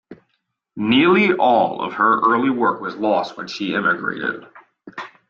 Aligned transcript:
Nearly 0.75 1.31
all 1.33 1.79
of 1.85 1.93
her 1.93 2.21
early 2.21 2.49
work 2.49 2.81
was 2.81 2.95
lost 2.95 3.37
when 3.37 3.45
she 3.45 3.75
immigrated. 3.75 4.47